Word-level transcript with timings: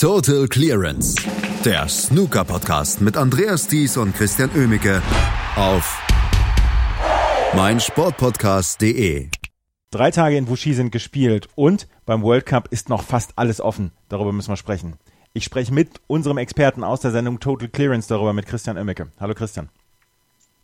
Total 0.00 0.48
Clearance, 0.48 1.14
der 1.62 1.86
Snooker-Podcast 1.86 3.02
mit 3.02 3.18
Andreas 3.18 3.68
Thies 3.68 3.98
und 3.98 4.14
Christian 4.14 4.48
Oemicke 4.56 5.02
auf 5.56 6.02
meinsportpodcast.de. 7.54 9.28
Drei 9.90 10.10
Tage 10.10 10.38
in 10.38 10.48
Wuxi 10.48 10.72
sind 10.72 10.90
gespielt 10.90 11.50
und 11.54 11.86
beim 12.06 12.22
World 12.22 12.46
Cup 12.46 12.68
ist 12.68 12.88
noch 12.88 13.02
fast 13.02 13.32
alles 13.36 13.60
offen. 13.60 13.92
Darüber 14.08 14.32
müssen 14.32 14.48
wir 14.48 14.56
sprechen. 14.56 14.94
Ich 15.34 15.44
spreche 15.44 15.74
mit 15.74 16.00
unserem 16.06 16.38
Experten 16.38 16.82
aus 16.82 17.00
der 17.00 17.10
Sendung 17.10 17.38
Total 17.38 17.68
Clearance 17.68 18.08
darüber 18.08 18.32
mit 18.32 18.46
Christian 18.46 18.78
Oemicke. 18.78 19.08
Hallo 19.20 19.34
Christian. 19.34 19.68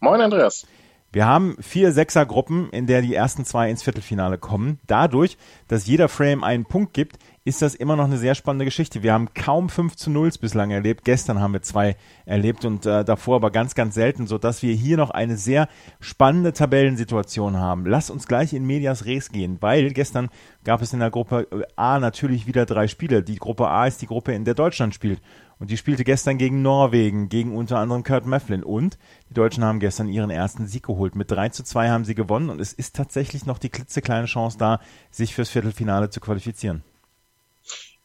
Moin 0.01 0.23
Andreas. 0.23 0.67
Wir 1.13 1.27
haben 1.27 1.57
vier 1.61 1.93
Sechsergruppen, 1.93 2.69
in 2.71 2.87
der 2.87 3.01
die 3.01 3.15
ersten 3.15 3.45
zwei 3.45 3.71
ins 3.71 3.83
Viertelfinale 3.83 4.39
kommen. 4.39 4.81
Dadurch, 4.87 5.39
dass 5.69 5.87
jeder 5.87 6.09
Frame 6.09 6.45
einen 6.45 6.65
Punkt 6.65 6.93
gibt, 6.93 7.19
ist 7.47 7.63
das 7.63 7.77
immer 7.77 7.95
noch 7.95 8.07
eine 8.07 8.19
sehr 8.19 8.35
spannende 8.35 8.65
Geschichte. 8.65 9.05
Wir 9.05 9.13
haben 9.13 9.33
kaum 9.33 9.69
5 9.69 9.95
zu 9.95 10.11
0 10.11 10.33
bislang 10.41 10.73
erlebt. 10.73 11.05
Gestern 11.05 11.39
haben 11.39 11.53
wir 11.53 11.63
zwei 11.63 11.95
erlebt 12.25 12.65
und 12.65 12.85
äh, 12.87 13.05
davor 13.05 13.37
aber 13.37 13.53
ganz, 13.53 13.77
ganz 13.77 13.95
selten, 13.95 14.27
sodass 14.27 14.65
wir 14.65 14.75
hier 14.75 14.97
noch 14.97 15.11
eine 15.11 15.37
sehr 15.37 15.69
spannende 16.01 16.53
Tabellensituation 16.53 17.57
haben. 17.57 17.87
Lass 17.87 18.11
uns 18.11 18.27
gleich 18.27 18.53
in 18.53 18.67
Medias 18.67 19.05
Res 19.05 19.31
gehen, 19.31 19.59
weil 19.61 19.93
gestern 19.93 20.29
gab 20.65 20.83
es 20.83 20.93
in 20.93 20.99
der 20.99 21.13
Gruppe 21.13 21.47
A 21.77 22.01
natürlich 22.01 22.49
wieder 22.49 22.67
drei 22.67 22.89
Spiele. 22.89 23.23
Die 23.23 23.37
Gruppe 23.37 23.69
A 23.69 23.87
ist 23.87 24.03
die 24.03 24.09
Gruppe, 24.09 24.33
in 24.33 24.45
der 24.45 24.55
Deutschland 24.55 24.93
spielt. 24.93 25.23
Und 25.61 25.71
die 25.71 25.77
spielte 25.77 26.03
gestern 26.03 26.39
gegen 26.39 26.63
Norwegen, 26.63 27.29
gegen 27.29 27.55
unter 27.55 27.79
anderem 27.79 28.03
Kurt 28.03 28.27
Mefflin. 28.27 28.65
Und 28.65 28.99
die 29.31 29.35
Deutschen 29.35 29.63
haben 29.63 29.79
gestern 29.79 30.09
ihren 30.09 30.31
ersten 30.31 30.67
Sieg 30.67 30.83
geholt. 30.83 31.15
Mit 31.15 31.31
3 31.31 31.51
zu 31.51 31.63
2 31.63 31.91
haben 31.91 32.05
sie 32.05 32.17
gewonnen 32.17 32.51
und 32.51 32.61
es 32.61 32.73
ist 32.73 32.97
tatsächlich 32.97 33.47
noch 33.47 33.59
die 33.59 33.71
klitzekleine 33.71 34.27
Chance 34.27 34.59
da, 34.59 34.81
sich 35.13 35.33
fürs 35.33 35.51
Viertelfinale 35.51 36.11
zu 36.11 36.19
qualifizieren. 36.19 36.83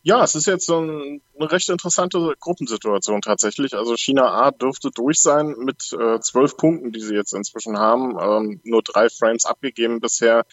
Ja, 0.04 0.24
es 0.24 0.34
ist 0.34 0.48
jetzt 0.48 0.66
so 0.66 0.80
ein, 0.80 1.22
eine 1.38 1.52
recht 1.52 1.70
interessante 1.70 2.34
Gruppensituation 2.40 3.22
tatsächlich. 3.22 3.76
Also 3.76 3.96
China 3.96 4.32
A 4.32 4.50
dürfte 4.50 4.90
durch 4.90 5.22
sein 5.22 5.56
mit 5.60 5.94
äh, 5.94 6.20
zwölf 6.20 6.58
Punkten, 6.58 6.92
die 6.92 7.02
sie 7.02 7.14
jetzt 7.14 7.34
inzwischen 7.36 7.78
haben. 7.78 8.18
Ähm, 8.20 8.62
nur 8.64 8.82
drei 8.82 9.10
Frames 9.10 9.46
abgegeben 9.46 10.00
bisher, 10.00 10.46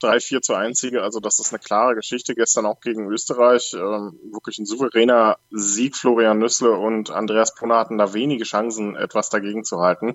drei, 0.00 0.20
vier 0.20 0.40
zu 0.40 0.54
einzige. 0.54 1.02
Also 1.02 1.20
das 1.20 1.38
ist 1.38 1.52
eine 1.52 1.58
klare 1.58 1.94
Geschichte. 1.94 2.34
Gestern 2.34 2.64
auch 2.64 2.80
gegen 2.80 3.10
Österreich. 3.10 3.74
Ähm, 3.74 4.18
wirklich 4.32 4.58
ein 4.58 4.64
souveräner 4.64 5.36
Sieg. 5.50 5.96
Florian 5.96 6.38
Nüssle 6.38 6.72
und 6.72 7.10
Andreas 7.10 7.54
Brunner 7.54 7.76
hatten 7.76 7.98
da 7.98 8.14
wenige 8.14 8.44
Chancen, 8.44 8.96
etwas 8.96 9.28
dagegen 9.28 9.64
zu 9.64 9.80
halten. 9.80 10.14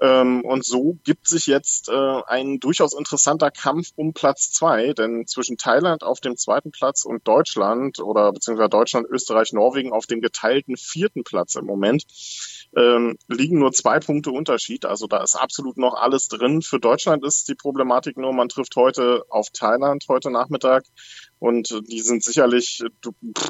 Ähm, 0.00 0.42
und 0.44 0.64
so 0.64 0.96
gibt 1.04 1.26
sich 1.26 1.46
jetzt 1.46 1.88
äh, 1.88 2.22
ein 2.26 2.60
durchaus 2.60 2.94
interessanter 2.96 3.50
Kampf 3.50 3.88
um 3.96 4.12
Platz 4.12 4.52
zwei, 4.52 4.92
denn 4.92 5.26
zwischen 5.26 5.56
Thailand 5.56 6.04
auf 6.04 6.20
dem 6.20 6.36
zweiten 6.36 6.70
Platz 6.70 7.04
und 7.04 7.26
Deutschland 7.26 7.98
oder 7.98 8.32
beziehungsweise 8.32 8.68
Deutschland, 8.68 9.06
Österreich, 9.10 9.52
Norwegen 9.52 9.92
auf 9.92 10.06
dem 10.06 10.20
geteilten 10.20 10.76
vierten 10.76 11.24
Platz 11.24 11.56
im 11.56 11.66
Moment 11.66 12.04
ähm, 12.76 13.16
liegen 13.28 13.58
nur 13.58 13.72
zwei 13.72 13.98
Punkte 13.98 14.30
Unterschied. 14.30 14.84
Also 14.84 15.06
da 15.06 15.22
ist 15.22 15.34
absolut 15.34 15.78
noch 15.78 15.94
alles 15.94 16.28
drin. 16.28 16.62
Für 16.62 16.78
Deutschland 16.78 17.24
ist 17.24 17.48
die 17.48 17.54
Problematik 17.54 18.16
nur, 18.16 18.32
man 18.32 18.48
trifft 18.48 18.76
heute 18.76 19.24
auf 19.30 19.48
Thailand 19.50 20.04
heute 20.08 20.30
Nachmittag 20.30 20.84
und 21.38 21.82
die 21.88 22.00
sind 22.00 22.22
sicherlich 22.22 22.82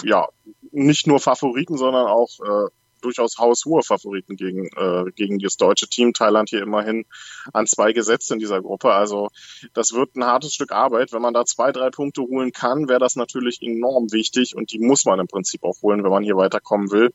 ja 0.05 0.29
nicht 0.71 1.07
nur 1.07 1.21
Favoriten, 1.21 1.77
sondern 1.77 2.07
auch 2.07 2.31
äh, 2.41 2.71
durchaus 3.01 3.39
haushohe 3.39 3.83
Favoriten 3.83 4.37
gegen, 4.37 4.67
äh, 4.77 5.11
gegen 5.15 5.39
das 5.39 5.57
deutsche 5.57 5.89
Team. 5.89 6.13
Thailand 6.13 6.49
hier 6.51 6.63
immerhin 6.63 7.05
an 7.53 7.67
zwei 7.67 7.93
gesetzt 7.93 8.31
in 8.31 8.39
dieser 8.39 8.61
Gruppe. 8.61 8.93
Also 8.93 9.29
das 9.75 9.93
wird 9.93 10.17
ein 10.17 10.25
hartes 10.25 10.55
Stück 10.55 10.73
Arbeit. 10.73 11.13
Wenn 11.13 11.23
man 11.23 11.35
da 11.35 11.45
zwei, 11.45 11.73
drei 11.73 11.91
Punkte 11.91 12.23
holen 12.23 12.53
kann, 12.53 12.89
wäre 12.89 13.01
das 13.01 13.17
natürlich 13.17 13.63
enorm 13.63 14.13
wichtig 14.13 14.55
und 14.55 14.73
die 14.73 14.79
muss 14.79 15.05
man 15.05 15.21
im 15.21 15.27
Prinzip 15.27 15.65
auch 15.65 15.81
holen, 15.83 16.05
wenn 16.05 16.11
man 16.11 16.23
hier 16.23 16.37
weiterkommen 16.37 16.91
will. 16.91 17.11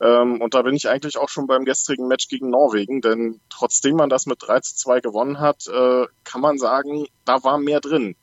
Ähm, 0.00 0.40
und 0.40 0.54
da 0.54 0.62
bin 0.62 0.74
ich 0.74 0.88
eigentlich 0.88 1.18
auch 1.18 1.28
schon 1.28 1.46
beim 1.46 1.64
gestrigen 1.64 2.08
Match 2.08 2.28
gegen 2.28 2.50
Norwegen, 2.50 3.00
denn 3.00 3.40
trotzdem 3.48 3.96
man 3.96 4.08
das 4.08 4.26
mit 4.26 4.38
3 4.40 4.60
zu 4.60 4.76
2 4.76 5.00
gewonnen 5.00 5.40
hat, 5.40 5.66
äh, 5.68 6.06
kann 6.24 6.40
man 6.40 6.58
sagen, 6.58 7.06
da 7.30 7.44
war 7.44 7.58
mehr 7.58 7.80
drin. 7.80 8.16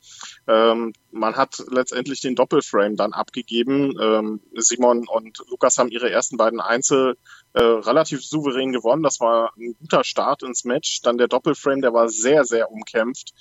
Ähm, 0.47 0.93
man 1.11 1.35
hat 1.35 1.63
letztendlich 1.69 2.19
den 2.19 2.35
Doppelframe 2.35 2.97
dann 2.97 3.13
abgegeben. 3.13 3.93
Ähm, 4.01 4.41
Simon 4.55 5.07
und 5.07 5.37
Lukas 5.49 5.77
haben 5.77 5.89
ihre 5.89 6.11
ersten 6.11 6.35
beiden 6.35 6.59
Einzel 6.59 7.17
äh, 7.53 7.61
relativ 7.61 8.25
souverän 8.25 8.73
gewonnen. 8.73 9.03
Das 9.03 9.19
war 9.21 9.53
ein 9.57 9.75
guter 9.79 10.03
Start 10.03 10.43
ins 10.43 10.65
Match. 10.65 11.01
Dann 11.01 11.17
der 11.17 11.29
Doppelframe, 11.29 11.81
der 11.81 11.93
war 11.93 12.09
sehr, 12.09 12.43
sehr 12.43 12.69
umkämpft. 12.69 13.33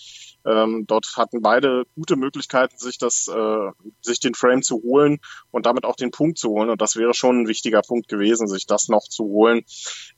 Ähm, 0.46 0.84
dort 0.86 1.06
hatten 1.16 1.42
beide 1.42 1.84
gute 1.94 2.16
Möglichkeiten, 2.16 2.78
sich 2.78 2.98
das, 2.98 3.28
äh, 3.28 3.70
sich 4.00 4.20
den 4.20 4.34
Frame 4.34 4.62
zu 4.62 4.76
holen 4.76 5.18
und 5.50 5.66
damit 5.66 5.84
auch 5.84 5.96
den 5.96 6.10
Punkt 6.10 6.38
zu 6.38 6.50
holen. 6.50 6.70
Und 6.70 6.80
das 6.80 6.96
wäre 6.96 7.14
schon 7.14 7.42
ein 7.42 7.48
wichtiger 7.48 7.82
Punkt 7.82 8.08
gewesen, 8.08 8.46
sich 8.46 8.66
das 8.66 8.88
noch 8.88 9.08
zu 9.08 9.24
holen. 9.24 9.62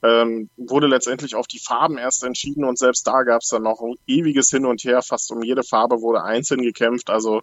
Ähm, 0.03 0.49
wurde 0.55 0.87
letztendlich 0.87 1.35
auf 1.35 1.47
die 1.47 1.59
Farben 1.59 1.97
erst 1.97 2.23
entschieden 2.23 2.63
und 2.63 2.77
selbst 2.77 3.07
da 3.07 3.23
gab 3.23 3.41
es 3.41 3.49
dann 3.49 3.63
noch 3.63 3.81
ein 3.81 3.95
ewiges 4.07 4.49
Hin 4.49 4.65
und 4.65 4.83
Her. 4.83 5.01
Fast 5.01 5.31
um 5.31 5.41
jede 5.41 5.63
Farbe 5.63 6.01
wurde 6.01 6.23
einzeln 6.23 6.61
gekämpft. 6.61 7.09
Also 7.09 7.41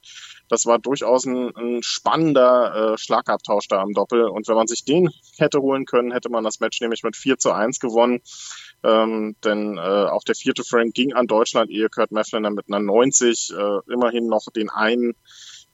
das 0.49 0.67
war 0.67 0.79
durchaus 0.79 1.25
ein, 1.27 1.55
ein 1.57 1.83
spannender 1.83 2.95
äh, 2.95 2.99
Schlagabtausch 2.99 3.67
da 3.69 3.81
am 3.81 3.93
Doppel. 3.93 4.25
Und 4.25 4.47
wenn 4.49 4.55
man 4.55 4.69
sich 4.69 4.85
den 4.85 5.11
hätte 5.39 5.61
holen 5.61 5.87
können, 5.87 6.13
hätte 6.13 6.29
man 6.29 6.45
das 6.45 6.61
Match 6.61 6.81
nämlich 6.81 7.03
mit 7.03 7.17
4 7.17 7.39
zu 7.39 7.53
1 7.53 7.81
gewonnen. 7.81 8.21
Ähm, 8.85 9.35
denn 9.43 9.79
äh, 9.79 9.81
auch 9.81 10.23
der 10.23 10.35
vierte 10.35 10.63
Frame 10.63 10.91
ging 10.93 11.15
an 11.15 11.27
Deutschland, 11.27 11.71
ehe 11.71 11.89
Kurt 11.89 12.13
Mefflin 12.13 12.43
mit 12.55 12.67
einer 12.69 12.76
90 12.85 13.53
äh, 13.53 13.93
immerhin 13.93 14.27
noch 14.27 14.51
den 14.55 14.71
einen 14.71 15.15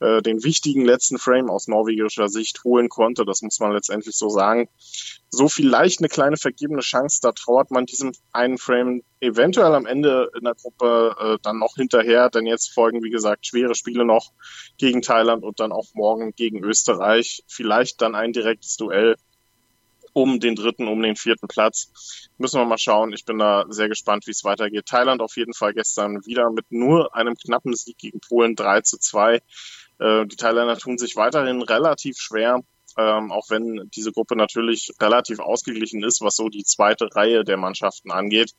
äh, 0.03 0.21
den 0.21 0.43
wichtigen 0.43 0.85
letzten 0.85 1.17
Frame 1.17 1.49
aus 1.49 1.69
norwegischer 1.69 2.29
Sicht 2.29 2.65
holen 2.65 2.89
konnte. 2.89 3.25
Das 3.25 3.41
muss 3.43 3.61
man 3.61 3.73
letztendlich 3.73 4.17
so 4.17 4.29
sagen. 4.29 4.69
So 5.31 5.49
vielleicht 5.49 6.01
eine 6.01 6.09
kleine 6.09 6.37
vergebene 6.37 6.81
Chance, 6.81 7.21
da 7.23 7.31
trauert 7.31 7.71
man 7.71 7.87
diesem 7.87 8.13
einen 8.33 8.59
Frame 8.59 9.03
eventuell 9.21 9.75
am 9.75 9.87
Ende 9.87 10.29
in 10.37 10.45
der 10.45 10.55
Gruppe 10.55 11.15
äh, 11.19 11.39
dann 11.43 11.59
noch 11.59 11.77
hinterher, 11.77 12.31
denn 12.31 12.47
jetzt 12.47 12.75
folgen, 12.75 13.05
wie 13.05 13.11
gesagt, 13.11 13.47
schwere 13.47 13.77
Spiele 13.77 14.05
noch 14.05 14.33
gegen 14.77 15.03
Thailand 15.03 15.45
und 15.45 15.61
dann 15.61 15.71
auch 15.71 15.87
morgen 15.95 16.33
gegen 16.35 16.65
Österreich. 16.65 17.45
Vielleicht 17.47 18.03
dann 18.03 18.17
ein 18.17 18.33
direktes 18.33 18.77
Duell 18.77 19.15
um 20.13 20.41
den 20.41 20.55
dritten, 20.55 20.89
um 20.89 21.03
den 21.03 21.17
vierten 21.17 21.49
Platz. 21.49 22.29
Müssen 22.39 22.61
wir 22.61 22.67
mal 22.67 22.79
schauen. 22.79 23.13
Ich 23.13 23.25
bin 23.25 23.39
da 23.39 23.65
sehr 23.69 23.89
gespannt, 23.89 24.27
wie 24.27 24.33
es 24.33 24.45
weitergeht. 24.45 24.87
Thailand 24.87 25.21
auf 25.21 25.37
jeden 25.37 25.55
Fall 25.55 25.75
gestern 25.75 26.25
wieder 26.27 26.51
mit 26.51 26.67
nur 26.71 27.15
einem 27.15 27.35
knappen 27.35 27.75
Sieg 27.75 27.99
gegen 27.99 28.21
Polen 28.21 28.57
3 28.57 28.83
zu 28.83 28.99
2. 28.99 29.41
Äh, 29.99 30.27
die 30.27 30.37
Thailänder 30.37 30.77
tun 30.77 30.99
sich 30.99 31.17
weiterhin 31.17 31.63
relativ 31.63 32.19
schwer. 32.19 32.61
Ähm, 32.99 33.33
auch 33.33 33.49
wenn 33.49 33.89
diese 33.95 34.13
Gruppe 34.13 34.37
natürlich 34.37 34.93
relativ 35.01 35.39
ausgeglichen 35.39 36.03
ist, 36.03 36.21
was 36.21 36.37
so 36.37 36.51
die 36.51 36.65
zweite 36.65 37.09
Reihe 37.15 37.43
der 37.43 37.57
Mannschaften 37.57 38.11
angeht. 38.11 38.53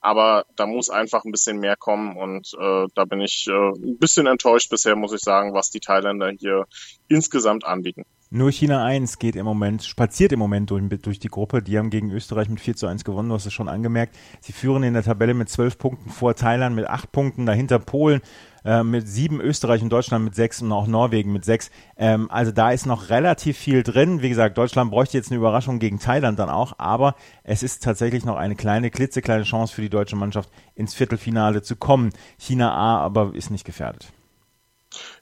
Aber 0.00 0.46
da 0.54 0.66
muss 0.66 0.90
einfach 0.90 1.24
ein 1.24 1.32
bisschen 1.32 1.58
mehr 1.58 1.74
kommen 1.76 2.16
und 2.16 2.52
äh, 2.58 2.86
da 2.94 3.04
bin 3.04 3.20
ich 3.20 3.48
äh, 3.48 3.52
ein 3.52 3.98
bisschen 3.98 4.28
enttäuscht 4.28 4.70
bisher, 4.70 4.94
muss 4.94 5.12
ich 5.12 5.22
sagen, 5.22 5.54
was 5.54 5.70
die 5.70 5.80
Thailänder 5.80 6.30
hier 6.30 6.66
insgesamt 7.08 7.64
anbieten. 7.64 8.04
Nur 8.32 8.52
China 8.52 8.84
1 8.84 9.18
geht 9.18 9.34
im 9.34 9.44
Moment, 9.44 9.82
spaziert 9.82 10.30
im 10.30 10.38
Moment 10.38 10.70
durch, 10.70 10.84
durch, 11.02 11.18
die 11.18 11.26
Gruppe. 11.26 11.62
Die 11.62 11.76
haben 11.76 11.90
gegen 11.90 12.12
Österreich 12.12 12.48
mit 12.48 12.60
4 12.60 12.76
zu 12.76 12.86
1 12.86 13.02
gewonnen, 13.02 13.28
du 13.28 13.34
hast 13.34 13.46
es 13.46 13.52
schon 13.52 13.68
angemerkt. 13.68 14.16
Sie 14.40 14.52
führen 14.52 14.84
in 14.84 14.94
der 14.94 15.02
Tabelle 15.02 15.34
mit 15.34 15.48
12 15.48 15.78
Punkten 15.78 16.10
vor 16.10 16.36
Thailand 16.36 16.76
mit 16.76 16.86
8 16.86 17.10
Punkten, 17.10 17.44
dahinter 17.44 17.80
Polen 17.80 18.20
äh, 18.64 18.84
mit 18.84 19.08
7, 19.08 19.40
Österreich 19.40 19.82
und 19.82 19.90
Deutschland 19.90 20.24
mit 20.24 20.36
6 20.36 20.62
und 20.62 20.70
auch 20.70 20.86
Norwegen 20.86 21.32
mit 21.32 21.44
6. 21.44 21.72
Ähm, 21.96 22.30
also 22.30 22.52
da 22.52 22.70
ist 22.70 22.86
noch 22.86 23.10
relativ 23.10 23.58
viel 23.58 23.82
drin. 23.82 24.22
Wie 24.22 24.28
gesagt, 24.28 24.56
Deutschland 24.56 24.92
bräuchte 24.92 25.16
jetzt 25.16 25.32
eine 25.32 25.38
Überraschung 25.38 25.80
gegen 25.80 25.98
Thailand 25.98 26.38
dann 26.38 26.50
auch, 26.50 26.74
aber 26.78 27.16
es 27.42 27.64
ist 27.64 27.82
tatsächlich 27.82 28.24
noch 28.24 28.36
eine 28.36 28.54
kleine, 28.54 28.92
klitzekleine 28.92 29.42
Chance 29.42 29.74
für 29.74 29.82
die 29.82 29.90
deutsche 29.90 30.14
Mannschaft 30.14 30.50
ins 30.76 30.94
Viertelfinale 30.94 31.62
zu 31.62 31.74
kommen. 31.74 32.10
China 32.38 32.72
A 32.72 33.00
aber 33.00 33.34
ist 33.34 33.50
nicht 33.50 33.64
gefährdet. 33.64 34.12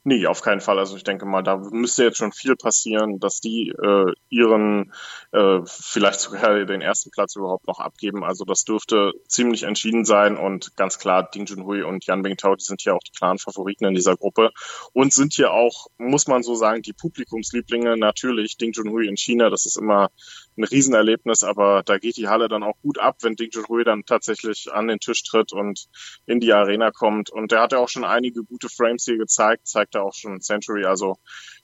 Nee, 0.03 0.27
auf 0.27 0.41
keinen 0.41 0.61
Fall. 0.61 0.79
Also 0.79 0.95
ich 0.95 1.03
denke 1.03 1.25
mal, 1.25 1.41
da 1.41 1.57
müsste 1.57 2.03
jetzt 2.03 2.17
schon 2.17 2.31
viel 2.31 2.55
passieren, 2.55 3.19
dass 3.19 3.39
die 3.39 3.69
äh, 3.69 4.13
ihren 4.29 4.93
äh, 5.31 5.59
vielleicht 5.65 6.19
sogar 6.19 6.63
den 6.65 6.81
ersten 6.81 7.11
Platz 7.11 7.35
überhaupt 7.35 7.67
noch 7.67 7.79
abgeben. 7.79 8.23
Also 8.23 8.45
das 8.45 8.63
dürfte 8.63 9.11
ziemlich 9.27 9.63
entschieden 9.63 10.05
sein 10.05 10.37
und 10.37 10.75
ganz 10.77 10.99
klar, 10.99 11.29
Ding 11.29 11.45
Junhui 11.45 11.83
und 11.83 12.05
Yan 12.05 12.21
Bingtao, 12.21 12.55
die 12.55 12.63
sind 12.63 12.81
hier 12.81 12.95
auch 12.95 13.03
die 13.03 13.11
klaren 13.11 13.39
Favoriten 13.39 13.85
in 13.85 13.93
dieser 13.93 14.15
Gruppe 14.15 14.51
und 14.93 15.13
sind 15.13 15.33
hier 15.33 15.51
auch, 15.51 15.87
muss 15.97 16.27
man 16.27 16.43
so 16.43 16.55
sagen, 16.55 16.81
die 16.81 16.93
Publikumslieblinge. 16.93 17.97
Natürlich, 17.97 18.57
Ding 18.57 18.71
Junhui 18.73 19.07
in 19.07 19.17
China, 19.17 19.49
das 19.49 19.65
ist 19.65 19.77
immer 19.77 20.09
ein 20.57 20.63
Riesenerlebnis, 20.63 21.43
aber 21.43 21.83
da 21.83 21.97
geht 21.97 22.17
die 22.17 22.27
Halle 22.27 22.47
dann 22.47 22.63
auch 22.63 22.79
gut 22.81 22.99
ab, 22.99 23.17
wenn 23.21 23.35
Ding 23.35 23.49
Junhui 23.51 23.83
dann 23.83 24.03
tatsächlich 24.05 24.71
an 24.71 24.87
den 24.87 24.99
Tisch 24.99 25.23
tritt 25.23 25.53
und 25.53 25.87
in 26.25 26.39
die 26.39 26.53
Arena 26.53 26.91
kommt. 26.91 27.29
Und 27.29 27.51
der 27.51 27.61
hat 27.61 27.71
ja 27.71 27.79
auch 27.79 27.89
schon 27.89 28.03
einige 28.03 28.43
gute 28.43 28.69
Frames 28.69 29.03
hier 29.05 29.17
gezeigt, 29.17 29.67
zeigt 29.67 29.88
er 29.95 30.03
auch 30.03 30.13
schon 30.13 30.41
Century, 30.41 30.85
also 30.85 31.17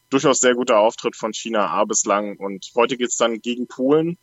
durchaus 0.10 0.40
sehr 0.40 0.56
guter 0.56 0.80
Auftritt 0.80 1.16
von 1.16 1.34
China 1.34 1.68
A 1.68 1.86
bislang. 1.86 2.38
Und 2.38 2.72
heute 2.76 2.98
geht's 2.98 3.18
dann 3.18 3.42
gegen 3.42 3.68
Polen. 3.68 4.18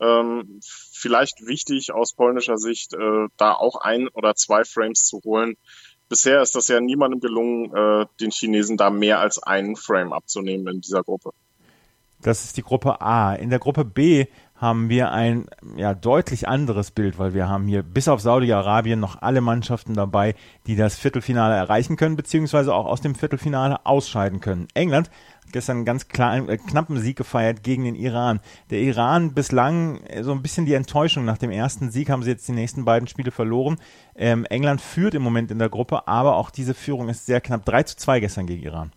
Ähm, 0.00 0.60
vielleicht 0.92 1.46
wichtig 1.46 1.92
aus 1.92 2.12
polnischer 2.12 2.58
Sicht, 2.58 2.94
äh, 2.94 3.28
da 3.36 3.52
auch 3.52 3.76
ein 3.76 4.08
oder 4.08 4.34
zwei 4.34 4.64
Frames 4.64 5.04
zu 5.04 5.20
holen. 5.24 5.56
Bisher 6.08 6.42
ist 6.42 6.56
das 6.56 6.68
ja 6.68 6.80
niemandem 6.80 7.20
gelungen, 7.20 7.74
äh, 7.74 8.06
den 8.20 8.30
Chinesen 8.30 8.76
da 8.76 8.90
mehr 8.90 9.20
als 9.20 9.40
einen 9.40 9.76
Frame 9.76 10.12
abzunehmen 10.12 10.66
in 10.74 10.80
dieser 10.80 11.02
Gruppe. 11.02 11.30
Das 12.20 12.44
ist 12.44 12.56
die 12.56 12.62
Gruppe 12.62 13.00
A. 13.00 13.34
In 13.34 13.48
der 13.48 13.60
Gruppe 13.60 13.84
B 13.84 14.26
haben 14.60 14.90
wir 14.90 15.10
ein 15.10 15.46
ja, 15.76 15.94
deutlich 15.94 16.46
anderes 16.46 16.90
Bild, 16.90 17.18
weil 17.18 17.32
wir 17.32 17.48
haben 17.48 17.66
hier 17.66 17.82
bis 17.82 18.08
auf 18.08 18.20
Saudi-Arabien 18.20 19.00
noch 19.00 19.22
alle 19.22 19.40
Mannschaften 19.40 19.94
dabei, 19.94 20.34
die 20.66 20.76
das 20.76 20.98
Viertelfinale 20.98 21.54
erreichen 21.54 21.96
können, 21.96 22.14
beziehungsweise 22.14 22.74
auch 22.74 22.84
aus 22.84 23.00
dem 23.00 23.14
Viertelfinale 23.14 23.86
ausscheiden 23.86 24.40
können. 24.40 24.68
England 24.74 25.08
hat 25.44 25.52
gestern 25.52 25.78
einen 25.78 25.86
ganz 25.86 26.08
kleinen, 26.08 26.50
äh, 26.50 26.58
knappen 26.58 26.98
Sieg 26.98 27.16
gefeiert 27.16 27.62
gegen 27.62 27.84
den 27.84 27.94
Iran. 27.94 28.40
Der 28.68 28.80
Iran 28.80 29.32
bislang 29.32 30.02
äh, 30.02 30.22
so 30.22 30.32
ein 30.32 30.42
bisschen 30.42 30.66
die 30.66 30.74
Enttäuschung. 30.74 31.24
Nach 31.24 31.38
dem 31.38 31.50
ersten 31.50 31.90
Sieg 31.90 32.10
haben 32.10 32.22
sie 32.22 32.30
jetzt 32.30 32.46
die 32.46 32.52
nächsten 32.52 32.84
beiden 32.84 33.08
Spiele 33.08 33.30
verloren. 33.30 33.78
Ähm, 34.14 34.44
England 34.44 34.82
führt 34.82 35.14
im 35.14 35.22
Moment 35.22 35.50
in 35.50 35.58
der 35.58 35.70
Gruppe, 35.70 36.06
aber 36.06 36.36
auch 36.36 36.50
diese 36.50 36.74
Führung 36.74 37.08
ist 37.08 37.24
sehr 37.24 37.40
knapp. 37.40 37.64
3 37.64 37.84
zu 37.84 37.96
2 37.96 38.20
gestern 38.20 38.46
gegen 38.46 38.62
Iran 38.62 38.92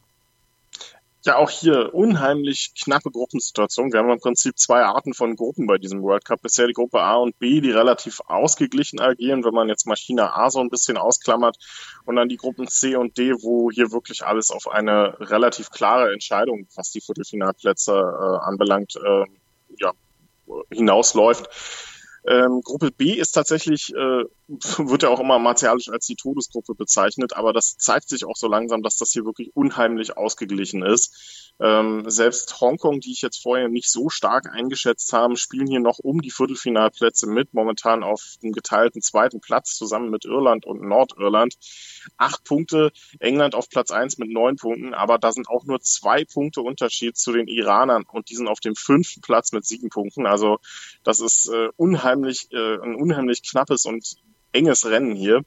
ja 1.25 1.37
auch 1.37 1.49
hier 1.49 1.93
unheimlich 1.93 2.73
knappe 2.81 3.11
Gruppensituation. 3.11 3.91
Wir 3.91 3.99
haben 3.99 4.09
im 4.09 4.19
Prinzip 4.19 4.57
zwei 4.57 4.83
Arten 4.83 5.13
von 5.13 5.35
Gruppen 5.35 5.67
bei 5.67 5.77
diesem 5.77 6.01
World 6.01 6.25
Cup. 6.25 6.41
Bisher 6.41 6.67
die 6.67 6.73
Gruppe 6.73 7.01
A 7.01 7.15
und 7.15 7.37
B, 7.39 7.61
die 7.61 7.71
relativ 7.71 8.21
ausgeglichen 8.27 8.99
agieren, 8.99 9.43
wenn 9.43 9.53
man 9.53 9.69
jetzt 9.69 9.87
mal 9.87 9.95
China 9.95 10.35
A 10.35 10.49
so 10.49 10.59
ein 10.59 10.69
bisschen 10.69 10.97
ausklammert. 10.97 11.57
Und 12.05 12.15
dann 12.15 12.29
die 12.29 12.37
Gruppen 12.37 12.67
C 12.67 12.95
und 12.95 13.17
D, 13.17 13.33
wo 13.41 13.71
hier 13.71 13.91
wirklich 13.91 14.25
alles 14.25 14.51
auf 14.51 14.67
eine 14.67 15.17
relativ 15.19 15.69
klare 15.69 16.11
Entscheidung, 16.11 16.67
was 16.75 16.91
die 16.91 17.01
Viertelfinalplätze 17.01 17.91
äh, 17.93 18.45
anbelangt, 18.45 18.95
äh, 18.95 19.25
ja, 19.79 19.91
hinausläuft. 20.71 21.92
Ähm, 22.25 22.61
Gruppe 22.63 22.91
B 22.91 23.13
ist 23.13 23.31
tatsächlich, 23.31 23.93
äh, 23.93 24.23
wird 24.77 25.03
ja 25.03 25.09
auch 25.09 25.19
immer 25.19 25.39
martialisch 25.39 25.89
als 25.89 26.05
die 26.05 26.15
Todesgruppe 26.15 26.75
bezeichnet, 26.75 27.33
aber 27.33 27.53
das 27.53 27.75
zeigt 27.77 28.09
sich 28.09 28.25
auch 28.25 28.35
so 28.35 28.47
langsam, 28.47 28.81
dass 28.81 28.97
das 28.97 29.11
hier 29.11 29.25
wirklich 29.25 29.51
unheimlich 29.55 30.17
ausgeglichen 30.17 30.83
ist. 30.83 31.53
Ähm, 31.59 32.03
selbst 32.07 32.59
Hongkong, 32.61 32.99
die 32.99 33.11
ich 33.11 33.21
jetzt 33.21 33.41
vorher 33.41 33.69
nicht 33.69 33.89
so 33.89 34.09
stark 34.09 34.49
eingeschätzt 34.51 35.13
habe, 35.13 35.37
spielen 35.37 35.67
hier 35.67 35.79
noch 35.79 35.99
um 35.99 36.21
die 36.21 36.31
Viertelfinalplätze 36.31 37.27
mit, 37.27 37.53
momentan 37.53 38.03
auf 38.03 38.35
dem 38.41 38.53
geteilten 38.53 39.01
zweiten 39.01 39.39
Platz 39.39 39.75
zusammen 39.75 40.09
mit 40.09 40.25
Irland 40.25 40.65
und 40.65 40.81
Nordirland. 40.81 41.55
Acht 42.17 42.43
Punkte, 42.43 42.91
England 43.19 43.55
auf 43.55 43.69
Platz 43.69 43.91
eins 43.91 44.17
mit 44.17 44.29
neun 44.29 44.55
Punkten, 44.55 44.93
aber 44.93 45.19
da 45.19 45.31
sind 45.31 45.47
auch 45.47 45.65
nur 45.65 45.79
zwei 45.81 46.25
Punkte 46.25 46.61
Unterschied 46.61 47.17
zu 47.17 47.31
den 47.31 47.47
Iranern 47.47 48.03
und 48.11 48.29
die 48.29 48.35
sind 48.35 48.47
auf 48.47 48.59
dem 48.59 48.75
fünften 48.75 49.21
Platz 49.21 49.51
mit 49.51 49.65
sieben 49.65 49.89
Punkten. 49.89 50.25
Also 50.25 50.57
das 51.03 51.19
ist 51.19 51.49
äh, 51.49 51.69
unheimlich, 51.75 52.12
äh, 52.51 52.79
ein 52.81 52.95
unheimlich 52.95 53.41
knappes 53.43 53.85
und 53.85 54.15
enges 54.51 54.85
Rennen 54.85 55.15
hier. 55.15 55.43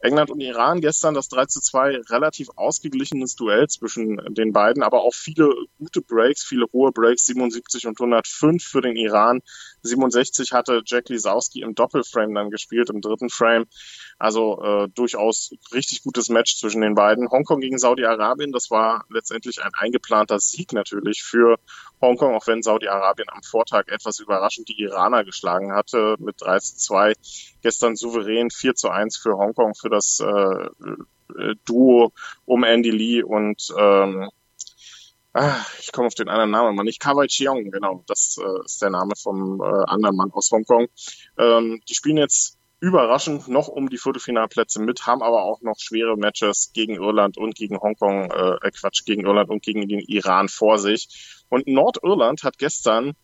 England 0.00 0.30
und 0.30 0.40
Iran 0.40 0.80
gestern 0.80 1.14
das 1.14 1.28
3 1.28 1.46
zu 1.46 1.60
2 1.60 2.02
relativ 2.10 2.48
ausgeglichenes 2.56 3.34
Duell 3.34 3.66
zwischen 3.68 4.20
den 4.34 4.52
beiden, 4.52 4.82
aber 4.82 5.02
auch 5.02 5.14
viele 5.14 5.52
gute 5.78 6.02
Breaks, 6.02 6.44
viele 6.44 6.66
hohe 6.72 6.92
Breaks, 6.92 7.26
77 7.26 7.86
und 7.86 7.98
105 7.98 8.62
für 8.62 8.82
den 8.82 8.96
Iran. 8.96 9.40
67 9.82 10.52
hatte 10.52 10.82
Jack 10.84 11.08
Lisowski 11.08 11.62
im 11.62 11.74
Doppelframe 11.74 12.34
dann 12.34 12.50
gespielt, 12.50 12.90
im 12.90 13.00
dritten 13.00 13.30
Frame. 13.30 13.66
Also 14.18 14.62
äh, 14.62 14.88
durchaus 14.94 15.50
richtig 15.72 16.02
gutes 16.02 16.28
Match 16.28 16.56
zwischen 16.56 16.80
den 16.80 16.94
beiden. 16.94 17.30
Hongkong 17.30 17.60
gegen 17.60 17.78
Saudi-Arabien, 17.78 18.52
das 18.52 18.70
war 18.70 19.04
letztendlich 19.10 19.62
ein 19.62 19.72
eingeplanter 19.74 20.38
Sieg 20.38 20.72
natürlich 20.72 21.22
für 21.22 21.56
Hongkong, 22.00 22.34
auch 22.34 22.46
wenn 22.46 22.62
Saudi-Arabien 22.62 23.28
am 23.30 23.42
Vortag 23.42 23.88
etwas 23.88 24.18
überraschend 24.18 24.68
die 24.68 24.80
Iraner 24.80 25.24
geschlagen 25.24 25.72
hatte 25.72 26.16
mit 26.18 26.40
3 26.40 26.58
zu 26.58 26.76
2. 26.76 27.12
Gestern 27.62 27.96
souverän 27.96 28.50
4 28.50 28.74
zu 28.74 28.90
1 28.90 29.16
für 29.16 29.32
Hongkong 29.32 29.74
das 29.88 30.20
äh, 30.20 30.26
äh, 30.26 31.54
Duo 31.64 32.12
um 32.44 32.64
Andy 32.64 32.90
Lee 32.90 33.22
und 33.22 33.72
ähm, 33.78 34.28
ah, 35.32 35.56
ich 35.80 35.92
komme 35.92 36.06
auf 36.06 36.14
den 36.14 36.28
anderen 36.28 36.50
Namen 36.50 36.76
mal 36.76 36.82
nicht, 36.82 37.00
Kawai 37.00 37.26
Chiong, 37.26 37.70
genau, 37.70 38.04
das 38.06 38.38
äh, 38.42 38.64
ist 38.64 38.82
der 38.82 38.90
Name 38.90 39.12
vom 39.16 39.60
äh, 39.60 39.84
anderen 39.86 40.16
Mann 40.16 40.32
aus 40.32 40.50
Hongkong. 40.50 40.88
Ähm, 41.38 41.80
die 41.88 41.94
spielen 41.94 42.16
jetzt 42.16 42.58
überraschend 42.80 43.48
noch 43.48 43.68
um 43.68 43.88
die 43.88 43.98
Viertelfinalplätze 43.98 44.80
mit, 44.80 45.06
haben 45.06 45.22
aber 45.22 45.44
auch 45.44 45.62
noch 45.62 45.78
schwere 45.78 46.16
Matches 46.16 46.72
gegen 46.74 46.96
Irland 46.96 47.38
und 47.38 47.54
gegen 47.54 47.78
Hongkong, 47.80 48.30
äh, 48.30 48.70
Quatsch, 48.70 49.04
gegen 49.04 49.24
Irland 49.24 49.48
und 49.48 49.62
gegen 49.62 49.88
den 49.88 50.00
Iran 50.00 50.48
vor 50.48 50.78
sich. 50.78 51.44
Und 51.48 51.66
Nordirland 51.66 52.42
hat 52.42 52.58
gestern 52.58 53.14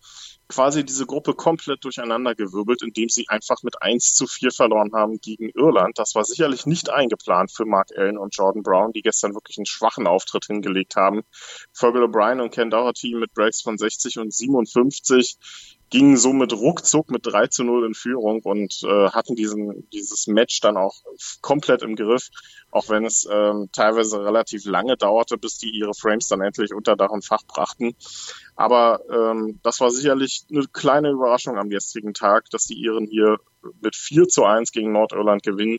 quasi 0.53 0.85
diese 0.85 1.07
Gruppe 1.07 1.33
komplett 1.33 1.83
durcheinandergewirbelt, 1.83 2.83
indem 2.83 3.09
sie 3.09 3.25
einfach 3.29 3.63
mit 3.63 3.81
1 3.81 4.13
zu 4.13 4.27
4 4.27 4.51
verloren 4.51 4.93
haben 4.93 5.19
gegen 5.19 5.49
Irland. 5.49 5.99
Das 5.99 6.15
war 6.15 6.25
sicherlich 6.25 6.67
nicht 6.67 6.91
eingeplant 6.91 7.51
für 7.51 7.65
Mark 7.65 7.89
Allen 7.97 8.19
und 8.19 8.37
Jordan 8.37 8.63
Brown, 8.63 8.93
die 8.93 9.01
gestern 9.01 9.35
wirklich 9.35 9.57
einen 9.57 9.67
schwachen 9.67 10.07
Auftritt 10.07 10.45
hingelegt 10.45 10.95
haben. 10.95 11.23
Fergal 11.73 12.03
O'Brien 12.03 12.43
und 12.43 12.53
Ken 12.53 12.69
Doherty 12.69 13.15
mit 13.15 13.33
Breaks 13.33 13.63
von 13.63 13.79
60 13.79 14.19
und 14.19 14.35
57 14.35 15.39
gingen 15.93 16.17
somit 16.17 16.55
ruckzuck 16.55 17.11
mit 17.11 17.27
3 17.27 17.49
zu 17.49 17.65
0 17.65 17.87
in 17.87 17.95
Führung 17.95 18.41
und 18.43 18.83
äh, 18.83 19.11
hatten 19.11 19.37
diesen, 19.37 19.89
dieses 19.91 20.27
Match 20.27 20.61
dann 20.61 20.79
auch 20.79 20.95
komplett 21.43 21.83
im 21.83 21.97
Griff, 21.97 22.31
auch 22.71 22.89
wenn 22.89 23.05
es 23.05 23.29
ähm, 23.31 23.69
teilweise 23.73 24.25
relativ 24.25 24.65
lange 24.65 24.97
dauerte, 24.97 25.37
bis 25.37 25.59
die 25.59 25.71
ihre 25.71 25.93
Frames 25.93 26.29
dann 26.29 26.41
endlich 26.41 26.73
unter 26.73 26.97
Dach 26.97 27.11
und 27.11 27.27
Fach 27.27 27.43
brachten. 27.47 27.95
Aber 28.57 29.03
ähm, 29.11 29.61
das 29.63 29.81
war 29.81 29.91
sicherlich 29.91 30.47
eine 30.51 30.65
kleine 30.73 31.11
Überraschung 31.11 31.59
am 31.59 31.69
gestrigen 31.69 32.15
Tag, 32.15 32.49
dass 32.51 32.65
die 32.65 32.81
Iren 32.81 33.07
hier 33.07 33.37
mit 33.83 33.95
4 33.95 34.29
zu 34.29 34.45
1 34.45 34.73
gegen 34.73 34.93
Nordirland 34.93 35.43
gewinnen. 35.43 35.79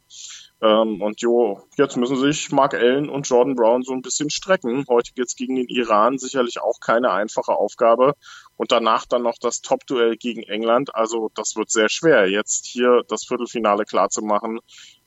Ähm, 0.63 1.01
und 1.01 1.19
jo, 1.19 1.61
jetzt 1.77 1.97
müssen 1.97 2.15
sich 2.15 2.49
Mark 2.53 2.73
Allen 2.73 3.09
und 3.09 3.27
Jordan 3.27 3.55
Brown 3.55 3.83
so 3.83 3.91
ein 3.91 4.01
bisschen 4.01 4.29
strecken. 4.29 4.85
Heute 4.87 5.11
geht's 5.13 5.35
gegen 5.35 5.55
den 5.57 5.67
Iran, 5.67 6.17
sicherlich 6.17 6.61
auch 6.61 6.79
keine 6.79 7.11
einfache 7.11 7.51
Aufgabe. 7.51 8.13
Und 8.55 8.71
danach 8.71 9.05
dann 9.05 9.23
noch 9.23 9.37
das 9.41 9.61
Top-Duell 9.61 10.15
gegen 10.15 10.41
England. 10.43 10.95
Also 10.95 11.29
das 11.35 11.57
wird 11.57 11.69
sehr 11.69 11.89
schwer, 11.89 12.29
jetzt 12.29 12.65
hier 12.65 13.01
das 13.09 13.25
Viertelfinale 13.25 13.83
klarzumachen. 13.83 14.59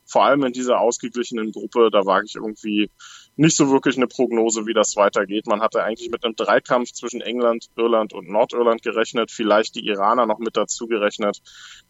Vor 0.05 0.25
allem 0.25 0.45
in 0.45 0.53
dieser 0.53 0.79
ausgeglichenen 0.79 1.53
Gruppe, 1.53 1.89
da 1.91 2.05
wage 2.05 2.27
ich 2.27 2.35
irgendwie 2.35 2.91
nicht 3.37 3.57
so 3.57 3.71
wirklich 3.71 3.97
eine 3.97 4.07
Prognose, 4.07 4.67
wie 4.67 4.73
das 4.73 4.97
weitergeht. 4.97 5.47
Man 5.47 5.61
hatte 5.61 5.83
eigentlich 5.83 6.11
mit 6.11 6.25
einem 6.25 6.35
Dreikampf 6.35 6.93
zwischen 6.93 7.21
England, 7.21 7.67
Irland 7.77 8.13
und 8.15 8.29
Nordirland 8.29 8.83
gerechnet, 8.83 9.31
vielleicht 9.31 9.75
die 9.75 9.87
Iraner 9.87 10.27
noch 10.27 10.39
mit 10.39 10.57
dazu 10.57 10.87
gerechnet. 10.87 11.41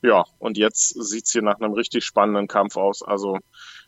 Ja, 0.03 0.25
und 0.39 0.59
jetzt 0.59 0.89
sieht's 1.03 1.33
hier 1.33 1.43
nach 1.43 1.61
einem 1.61 1.73
richtig 1.73 2.05
spannenden 2.05 2.49
Kampf 2.49 2.77
aus. 2.77 3.03
Also 3.03 3.39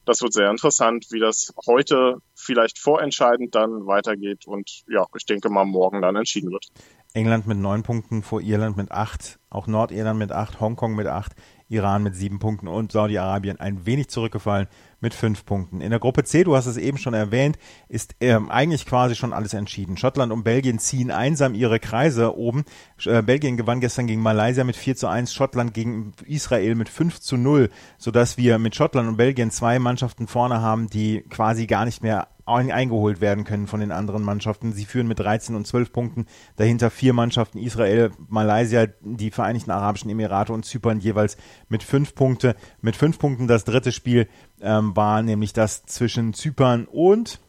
das 0.05 0.23
wird 0.23 0.33
sehr 0.33 0.51
interessant, 0.51 1.07
wie 1.11 1.21
das 1.21 1.53
heute 1.67 2.19
vielleicht 2.35 2.79
vorentscheidend 2.79 3.55
dann 3.55 3.87
weitergeht 3.87 4.47
und 4.47 4.83
ja, 4.89 5.07
ich 5.17 5.27
denke 5.27 5.51
mal 5.51 5.65
morgen 5.65 6.01
dann 6.01 6.17
entschieden 6.17 6.51
wird. 6.51 6.67
England 7.15 7.47
mit 7.47 7.59
neun 7.59 7.83
Punkten 7.83 8.23
vor 8.23 8.41
Irland 8.41 8.77
mit 8.77 8.93
acht, 8.93 9.39
auch 9.51 9.67
Nordirland 9.67 10.19
mit 10.19 10.31
acht, 10.31 10.61
Hongkong 10.61 10.95
mit 10.95 11.07
acht, 11.07 11.35
Iran 11.71 12.03
mit 12.03 12.15
sieben 12.15 12.39
Punkten 12.39 12.69
und 12.69 12.93
Saudi-Arabien 12.93 13.61
ein 13.61 13.85
wenig 13.85 14.09
zurückgefallen 14.09 14.69
mit 15.01 15.15
fünf 15.15 15.45
Punkten. 15.45 15.81
In 15.81 15.91
der 15.91 15.99
Gruppe 16.01 16.25
C, 16.25 16.45
du 16.45 16.57
hast 16.57 16.67
es 16.67 16.77
eben 16.77 16.99
schon 16.99 17.15
erwähnt, 17.15 17.59
ist 17.89 18.15
ähm, 18.21 18.51
eigentlich 18.51 18.87
quasi 18.87 19.15
schon 19.15 19.33
alles 19.33 19.55
entschieden. 19.55 19.97
Schottland 19.97 20.33
und 20.33 20.45
Belgien 20.45 20.79
ziehen 20.79 21.11
einsam 21.11 21.55
ihre 21.55 21.79
Kreise 21.79 22.37
oben. 22.37 22.65
Äh, 23.05 23.23
Belgien 23.23 23.57
gewann 23.57 23.81
gestern 23.81 24.07
gegen 24.07 24.23
Malaysia 24.23 24.65
mit 24.65 24.77
4 24.77 24.97
zu 24.97 25.09
1, 25.09 25.33
Schottland 25.33 25.75
gegen 25.75 26.13
Israel 26.27 26.75
mit 26.75 26.89
5 26.89 27.21
zu 27.21 27.37
0, 27.37 27.71
sodass 27.99 28.39
wir 28.39 28.59
mit 28.59 28.75
Schottland 28.75 29.09
und 29.09 29.17
Belgien 29.17 29.51
zwei 29.51 29.79
Mannschaften 29.79 30.27
vorne 30.27 30.61
haben, 30.61 30.89
die 30.89 31.21
quasi 31.29 31.67
gar 31.67 31.85
nicht 31.85 32.03
mehr 32.03 32.29
eingeholt 32.49 33.21
werden 33.21 33.45
können 33.45 33.67
von 33.67 33.81
den 33.81 33.93
anderen 33.93 34.23
Mannschaften. 34.23 34.73
Sie 34.73 34.85
führen 34.85 35.07
mit 35.07 35.19
13 35.21 35.55
und 35.55 35.67
12 35.67 35.93
Punkten. 35.93 36.27
Dahinter 36.57 36.91
vier 36.91 37.13
Mannschaften, 37.13 37.59
Israel, 37.59 38.11
Malaysia, 38.29 38.87
die 39.01 39.31
Vereinigten 39.31 39.71
Arabischen 39.71 40.11
Emirate 40.11 40.53
und 40.53 40.65
Zypern 40.65 41.01
jeweils 41.01 41.37
mit 41.69 41.83
fünf 41.83 42.15
Punkte. 42.15 42.57
Mit 42.81 42.97
fünf 42.97 43.19
Punkten 43.19 43.47
das 43.47 43.65
dritte 43.65 43.93
Spiel 43.93 44.29
ähm, 44.61 44.97
war 44.97 45.23
nämlich 45.23 45.53
das 45.53 45.85
zwischen 45.85 46.35
Zypern 46.35 46.87
und 46.87 47.41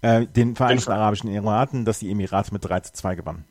äh, 0.00 0.26
den 0.26 0.56
Vereinigten 0.56 0.92
Arabischen 0.92 1.30
Emiraten, 1.30 1.84
dass 1.84 1.98
die 1.98 2.10
Emirate 2.10 2.52
mit 2.52 2.64
3 2.64 2.80
zu 2.80 2.92
2 2.92 3.14
gewannen. 3.14 3.44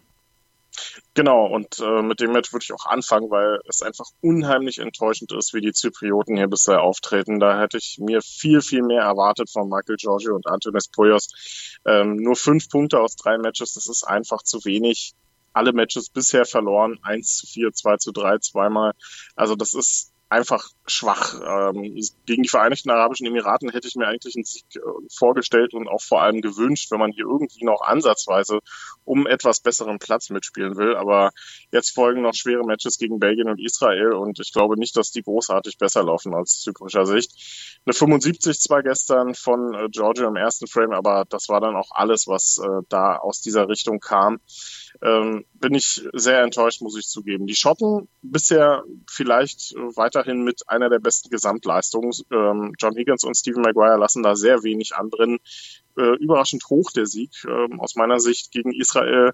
Genau, 1.13 1.45
und 1.45 1.79
äh, 1.79 2.01
mit 2.01 2.21
dem 2.21 2.31
Match 2.31 2.53
würde 2.53 2.63
ich 2.63 2.73
auch 2.73 2.85
anfangen, 2.85 3.29
weil 3.29 3.59
es 3.67 3.81
einfach 3.81 4.05
unheimlich 4.21 4.79
enttäuschend 4.79 5.31
ist, 5.33 5.53
wie 5.53 5.61
die 5.61 5.73
Zyprioten 5.73 6.37
hier 6.37 6.47
bisher 6.47 6.81
auftreten. 6.81 7.39
Da 7.39 7.59
hätte 7.59 7.77
ich 7.77 7.97
mir 7.99 8.21
viel, 8.21 8.61
viel 8.61 8.81
mehr 8.81 9.01
erwartet 9.01 9.49
von 9.49 9.69
Michael 9.69 9.97
Giorgio 9.97 10.35
und 10.35 10.47
Antonis 10.47 10.87
Poyos. 10.87 11.79
Ähm, 11.85 12.15
nur 12.15 12.35
fünf 12.35 12.69
Punkte 12.69 12.99
aus 12.99 13.15
drei 13.15 13.37
Matches, 13.37 13.73
das 13.73 13.87
ist 13.87 14.03
einfach 14.03 14.43
zu 14.43 14.63
wenig. 14.63 15.13
Alle 15.53 15.73
Matches 15.73 16.09
bisher 16.09 16.45
verloren, 16.45 16.97
1 17.03 17.35
zu 17.35 17.47
4, 17.47 17.73
2 17.73 17.97
zu 17.97 18.11
3, 18.13 18.37
zweimal. 18.37 18.93
Also 19.35 19.55
das 19.55 19.73
ist 19.73 20.13
einfach 20.31 20.69
schwach. 20.87 21.35
Ähm, 21.45 21.99
gegen 22.25 22.43
die 22.43 22.49
Vereinigten 22.49 22.89
Arabischen 22.89 23.27
Emiraten 23.27 23.69
hätte 23.69 23.89
ich 23.89 23.95
mir 23.95 24.07
eigentlich 24.07 24.35
einen 24.35 24.45
Sieg 24.45 24.63
äh, 24.75 24.79
vorgestellt 25.13 25.73
und 25.73 25.89
auch 25.89 26.01
vor 26.01 26.21
allem 26.21 26.41
gewünscht, 26.41 26.89
wenn 26.89 26.99
man 26.99 27.11
hier 27.11 27.25
irgendwie 27.25 27.65
noch 27.65 27.81
ansatzweise 27.81 28.59
um 29.03 29.27
etwas 29.27 29.59
besseren 29.59 29.99
Platz 29.99 30.29
mitspielen 30.29 30.77
will. 30.77 30.95
Aber 30.95 31.31
jetzt 31.71 31.93
folgen 31.93 32.21
noch 32.21 32.33
schwere 32.33 32.63
Matches 32.63 32.97
gegen 32.97 33.19
Belgien 33.19 33.49
und 33.49 33.59
Israel 33.59 34.13
und 34.13 34.39
ich 34.39 34.53
glaube 34.53 34.79
nicht, 34.79 34.95
dass 34.95 35.11
die 35.11 35.21
großartig 35.21 35.77
besser 35.77 36.03
laufen 36.03 36.33
aus 36.33 36.61
zyprischer 36.61 37.05
Sicht. 37.05 37.31
Eine 37.85 37.93
75 37.93 38.61
zwar 38.61 38.83
gestern 38.83 39.35
von 39.35 39.73
äh, 39.73 39.89
Georgia 39.89 40.29
im 40.29 40.37
ersten 40.37 40.67
Frame, 40.67 40.93
aber 40.93 41.25
das 41.27 41.49
war 41.49 41.59
dann 41.59 41.75
auch 41.75 41.91
alles, 41.91 42.27
was 42.27 42.57
äh, 42.57 42.83
da 42.87 43.17
aus 43.17 43.41
dieser 43.41 43.67
Richtung 43.67 43.99
kam. 43.99 44.39
Ähm, 45.01 45.45
bin 45.53 45.73
ich 45.73 46.01
sehr 46.13 46.41
enttäuscht, 46.41 46.81
muss 46.81 46.97
ich 46.97 47.07
zugeben. 47.07 47.47
Die 47.47 47.55
Schotten 47.55 48.07
bisher 48.21 48.83
vielleicht 49.09 49.73
weiterhin 49.95 50.43
mit 50.43 50.67
einer 50.67 50.89
der 50.89 50.99
besten 50.99 51.29
Gesamtleistungen. 51.29 52.11
Ähm, 52.31 52.73
John 52.79 52.95
Higgins 52.95 53.23
und 53.23 53.35
Stephen 53.35 53.61
Maguire 53.61 53.97
lassen 53.97 54.23
da 54.23 54.35
sehr 54.35 54.63
wenig 54.63 54.95
anbrennen 54.95 55.39
äh, 55.97 56.15
überraschend 56.17 56.63
hoch, 56.69 56.91
der 56.91 57.05
Sieg. 57.05 57.31
Ähm, 57.45 57.79
aus 57.79 57.95
meiner 57.95 58.19
Sicht 58.19 58.51
gegen 58.51 58.73
Israel. 58.73 59.31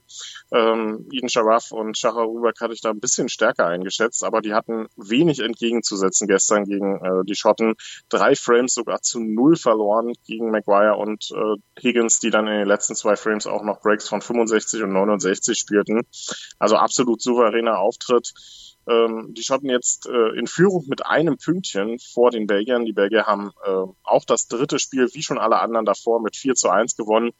Ähm, 0.52 1.08
Eden 1.12 1.30
Sharaf 1.30 1.72
und 1.72 1.98
Shahar 1.98 2.26
Rubak 2.26 2.60
hatte 2.62 2.74
ich 2.74 2.82
da 2.82 2.90
ein 2.90 3.00
bisschen 3.00 3.30
stärker 3.30 3.68
eingeschätzt, 3.68 4.24
aber 4.24 4.42
die 4.42 4.54
hatten 4.54 4.88
wenig 4.96 5.40
entgegenzusetzen 5.40 6.28
gestern 6.28 6.66
gegen 6.66 6.98
äh, 7.04 7.26
die 7.26 7.36
Schotten. 7.36 7.76
Drei 8.10 8.36
Frames 8.36 8.74
sogar 8.74 9.02
zu 9.02 9.20
null 9.20 9.56
verloren 9.56 10.14
gegen 10.26 10.52
Maguire 10.52 10.98
und 10.98 11.32
äh, 11.32 11.82
Higgins, 11.82 12.20
die 12.20 12.30
dann 12.30 12.48
in 12.48 12.60
den 12.60 12.68
letzten 12.68 12.96
zwei 12.96 13.16
Frames 13.16 13.48
auch 13.48 13.64
noch 13.64 13.82
Breaks 13.82 14.08
von 14.08 14.22
65 14.22 14.84
und 14.84 14.94
69 14.94 15.58
spielten. 15.58 16.02
Also 16.60 16.76
absolut 16.76 17.22
souveräner 17.22 17.80
Auftritt 17.80 18.34
ähm, 18.88 19.34
die 19.34 19.44
Schotten 19.44 19.70
jetzt 19.70 20.08
äh, 20.08 20.38
in 20.38 20.48
Führung 20.48 20.86
mit 20.88 21.06
einem 21.06 21.38
Pünktchen 21.38 22.00
vor 22.00 22.32
den 22.32 22.48
Belgiern. 22.48 22.86
Die 22.86 22.94
Belgier 22.94 23.26
haben 23.26 23.52
äh, 23.66 23.84
auch 24.04 24.26
das 24.26 24.48
dritte 24.48 24.80
Spiel, 24.80 25.10
wie 25.14 25.24
schon 25.24 25.38
alle 25.38 25.60
anderen 25.60 25.86
davor, 25.86 26.22
mit 26.22 26.36
4 26.36 26.56
zu 26.56 26.70
1 26.70 26.96
gewonnen. 26.96 27.32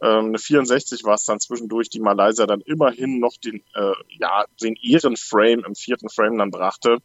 Ähm, 0.00 0.26
eine 0.26 0.38
64 0.38 1.04
war 1.04 1.14
es 1.14 1.24
dann 1.24 1.40
zwischendurch, 1.40 1.88
die 1.88 2.00
Malaysia 2.00 2.46
dann 2.46 2.60
immerhin 2.60 3.18
noch 3.18 3.36
den, 3.42 3.62
äh, 3.74 3.92
ja, 4.20 4.44
den 4.62 4.76
Ehrenframe 4.76 5.64
im 5.64 5.74
vierten 5.74 6.10
Frame 6.10 6.38
dann 6.38 6.50
brachte, 6.50 6.98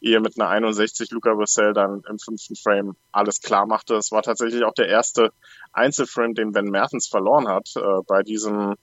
ehe 0.00 0.20
mit 0.20 0.40
einer 0.40 0.48
61 0.48 1.10
Luca 1.10 1.36
Vassell 1.36 1.74
dann 1.74 2.02
im 2.08 2.18
fünften 2.18 2.56
Frame 2.56 2.96
alles 3.12 3.42
klar 3.42 3.66
machte. 3.66 3.94
Es 3.94 4.10
war 4.10 4.22
tatsächlich 4.22 4.64
auch 4.64 4.74
der 4.74 4.88
erste 4.88 5.32
Einzelframe, 5.72 6.34
den 6.34 6.52
Ben 6.52 6.70
Mertens 6.70 7.08
verloren 7.08 7.46
hat 7.46 7.68
äh, 7.76 8.02
bei 8.06 8.22
diesem 8.22 8.74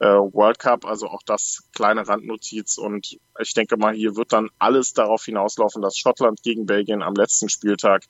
äh, 0.00 0.06
World 0.06 0.58
Cup, 0.58 0.84
also 0.84 1.08
auch 1.08 1.22
das 1.24 1.68
kleine 1.74 2.06
Randnotiz. 2.06 2.78
Und 2.78 3.18
ich 3.40 3.54
denke 3.54 3.76
mal, 3.76 3.94
hier 3.94 4.16
wird 4.16 4.32
dann 4.32 4.48
alles 4.58 4.92
darauf 4.92 5.24
hinauslaufen, 5.24 5.82
dass 5.82 5.96
Schottland 5.96 6.42
gegen 6.42 6.66
Belgien 6.66 7.02
am 7.02 7.14
letzten 7.14 7.48
Spieltag 7.48 8.04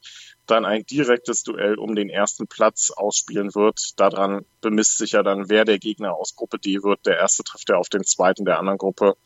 dann 0.47 0.65
ein 0.65 0.85
direktes 0.85 1.43
Duell 1.43 1.75
um 1.75 1.95
den 1.95 2.09
ersten 2.09 2.47
Platz 2.47 2.91
ausspielen 2.91 3.55
wird. 3.55 3.99
Daran 4.01 4.45
bemisst 4.61 4.99
sich 4.99 5.13
ja 5.13 5.23
dann, 5.23 5.49
wer 5.49 5.65
der 5.65 5.79
Gegner 5.79 6.15
aus 6.15 6.35
Gruppe 6.37 6.59
D 6.59 6.83
wird. 6.83 7.05
Der 7.07 7.19
erste 7.19 7.45
trifft 7.45 7.69
ja 7.69 7.77
auf 7.77 7.89
den 7.89 8.05
zweiten 8.05 8.45
der 8.45 8.59
anderen 8.59 8.79
Gruppe 8.79 9.17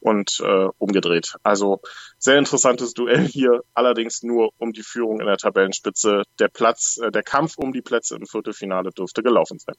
und 0.00 0.40
äh, 0.40 0.68
umgedreht. 0.78 1.36
Also 1.42 1.80
sehr 2.18 2.38
interessantes 2.38 2.94
Duell 2.94 3.26
hier, 3.26 3.62
allerdings 3.74 4.22
nur 4.22 4.50
um 4.58 4.72
die 4.72 4.82
Führung 4.82 5.20
in 5.20 5.26
der 5.26 5.38
Tabellenspitze. 5.38 6.22
Der 6.38 6.48
Platz, 6.48 6.98
äh, 7.02 7.10
der 7.10 7.22
Kampf 7.22 7.56
um 7.56 7.72
die 7.72 7.82
Plätze 7.82 8.16
im 8.16 8.26
Viertelfinale 8.26 8.90
dürfte 8.90 9.22
gelaufen 9.22 9.58
sein. 9.58 9.76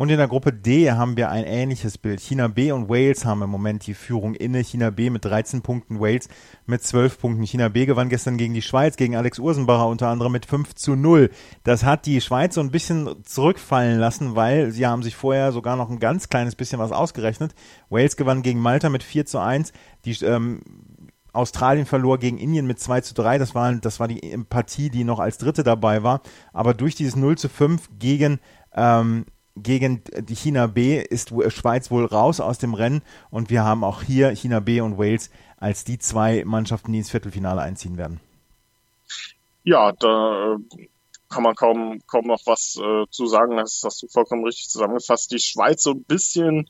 Und 0.00 0.08
in 0.08 0.16
der 0.16 0.28
Gruppe 0.28 0.50
D 0.50 0.90
haben 0.90 1.18
wir 1.18 1.28
ein 1.28 1.44
ähnliches 1.44 1.98
Bild. 1.98 2.20
China 2.20 2.48
B 2.48 2.72
und 2.72 2.88
Wales 2.88 3.26
haben 3.26 3.42
im 3.42 3.50
Moment 3.50 3.86
die 3.86 3.92
Führung 3.92 4.34
inne. 4.34 4.64
China 4.64 4.88
B 4.88 5.10
mit 5.10 5.26
13 5.26 5.60
Punkten, 5.60 6.00
Wales 6.00 6.30
mit 6.64 6.82
12 6.82 7.18
Punkten. 7.18 7.42
China 7.42 7.68
B 7.68 7.84
gewann 7.84 8.08
gestern 8.08 8.38
gegen 8.38 8.54
die 8.54 8.62
Schweiz, 8.62 8.96
gegen 8.96 9.14
Alex 9.14 9.38
Ursenbacher 9.38 9.86
unter 9.86 10.08
anderem 10.08 10.32
mit 10.32 10.46
5 10.46 10.74
zu 10.74 10.96
0. 10.96 11.28
Das 11.64 11.84
hat 11.84 12.06
die 12.06 12.22
Schweiz 12.22 12.54
so 12.54 12.62
ein 12.62 12.70
bisschen 12.70 13.10
zurückfallen 13.24 13.98
lassen, 13.98 14.36
weil 14.36 14.70
sie 14.70 14.86
haben 14.86 15.02
sich 15.02 15.16
vorher 15.16 15.52
sogar 15.52 15.76
noch 15.76 15.90
ein 15.90 15.98
ganz 15.98 16.30
kleines 16.30 16.56
bisschen 16.56 16.78
was 16.78 16.92
ausgerechnet. 16.92 17.54
Wales 17.90 18.16
gewann 18.16 18.40
gegen 18.40 18.58
Malta 18.58 18.88
mit 18.88 19.02
4 19.02 19.26
zu 19.26 19.38
1. 19.38 19.74
Die 20.06 20.16
ähm, 20.24 20.62
Australien 21.34 21.84
verlor 21.84 22.16
gegen 22.16 22.38
Indien 22.38 22.66
mit 22.66 22.80
2 22.80 23.02
zu 23.02 23.12
3. 23.12 23.36
Das 23.36 23.54
war, 23.54 23.70
das 23.74 24.00
war 24.00 24.08
die 24.08 24.34
Partie, 24.48 24.88
die 24.88 25.04
noch 25.04 25.18
als 25.18 25.36
dritte 25.36 25.62
dabei 25.62 26.02
war. 26.02 26.22
Aber 26.54 26.72
durch 26.72 26.94
dieses 26.94 27.16
0 27.16 27.36
zu 27.36 27.50
5 27.50 27.90
gegen 27.98 28.40
ähm, 28.74 29.26
gegen 29.62 30.02
die 30.20 30.34
China 30.34 30.66
B 30.66 31.00
ist 31.00 31.32
Schweiz 31.48 31.90
wohl 31.90 32.04
raus 32.04 32.40
aus 32.40 32.58
dem 32.58 32.74
Rennen 32.74 33.02
und 33.30 33.50
wir 33.50 33.64
haben 33.64 33.84
auch 33.84 34.02
hier 34.02 34.30
China 34.30 34.60
B 34.60 34.80
und 34.80 34.98
Wales 34.98 35.30
als 35.56 35.84
die 35.84 35.98
zwei 35.98 36.44
Mannschaften, 36.44 36.92
die 36.92 36.98
ins 36.98 37.10
Viertelfinale 37.10 37.60
einziehen 37.60 37.96
werden. 37.96 38.20
Ja, 39.62 39.92
da 39.92 40.54
äh, 40.54 40.86
kann 41.28 41.42
man 41.42 41.54
kaum, 41.54 42.00
kaum 42.06 42.26
noch 42.26 42.40
was 42.46 42.76
äh, 42.76 43.06
zu 43.10 43.26
sagen. 43.26 43.56
Das 43.56 43.82
hast 43.84 44.02
du 44.02 44.08
vollkommen 44.08 44.44
richtig 44.44 44.68
zusammengefasst. 44.68 45.30
Die 45.30 45.38
Schweiz 45.38 45.82
so 45.82 45.92
ein 45.92 46.04
bisschen 46.04 46.68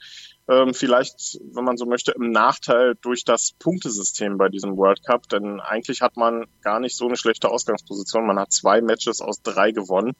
ähm, 0.50 0.74
vielleicht, 0.74 1.38
wenn 1.52 1.64
man 1.64 1.76
so 1.76 1.86
möchte, 1.86 2.10
im 2.12 2.30
Nachteil 2.30 2.96
durch 3.00 3.24
das 3.24 3.52
Punktesystem 3.60 4.36
bei 4.36 4.48
diesem 4.48 4.76
World 4.76 5.04
Cup. 5.04 5.28
Denn 5.28 5.60
eigentlich 5.60 6.02
hat 6.02 6.16
man 6.16 6.46
gar 6.60 6.80
nicht 6.80 6.96
so 6.96 7.06
eine 7.06 7.16
schlechte 7.16 7.48
Ausgangsposition. 7.48 8.26
Man 8.26 8.38
hat 8.38 8.52
zwei 8.52 8.80
Matches 8.80 9.20
aus 9.20 9.42
drei 9.42 9.70
gewonnen. 9.70 10.12